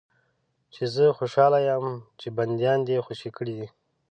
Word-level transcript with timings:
چې 0.73 0.83
زه 0.93 1.05
خوشاله 1.17 1.59
یم 1.69 1.85
چې 2.19 2.27
بندیان 2.37 2.79
دې 2.87 2.97
خوشي 3.05 3.29
کړي 3.37 3.53
دي. 3.59 3.67